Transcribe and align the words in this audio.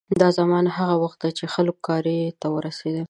دا 0.21 0.29
زمانه 0.39 0.69
هغه 0.77 0.95
وخت 1.03 1.17
ده 1.23 1.29
چې 1.37 1.45
خلک 1.53 1.75
کارایب 1.87 2.35
ته 2.41 2.47
ورسېدل. 2.51 2.99